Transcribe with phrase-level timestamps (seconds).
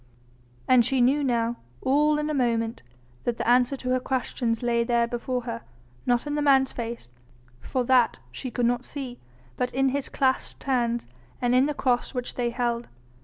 [0.67, 2.81] And she knew now all in a moment
[3.23, 5.61] that the answer to her questions lay there before her,
[6.07, 7.11] not in the man's face,
[7.59, 9.19] for that she could not see,
[9.57, 11.05] but in his clasped hands
[11.39, 12.87] and in the cross which they held.